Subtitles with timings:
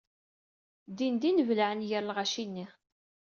[0.97, 2.65] Dindin belɛen gar lɣaci-nni.